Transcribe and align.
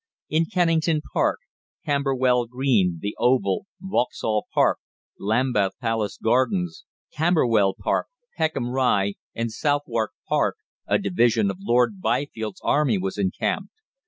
In 0.29 0.45
Kennington 0.47 1.01
Park, 1.13 1.41
Camberwell 1.85 2.47
Green, 2.47 2.97
the 3.03 3.15
Oval, 3.19 3.67
Vauxhall 3.79 4.47
Park, 4.51 4.79
Lambeth 5.19 5.73
Palace 5.79 6.17
Gardens, 6.17 6.85
Camberwell 7.13 7.75
Park, 7.77 8.07
Peckham 8.35 8.71
Rye 8.71 9.13
and 9.35 9.51
Southwark 9.51 10.13
Park 10.27 10.55
a 10.87 10.97
division 10.97 11.51
of 11.51 11.57
Lord 11.59 12.01
Byfield's 12.01 12.61
army 12.63 12.97
was 12.97 13.19
encamped. 13.19 13.69